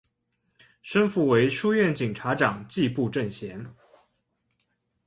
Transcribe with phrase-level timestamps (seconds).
[0.81, 3.71] 生父为书院警卫长迹部正贤。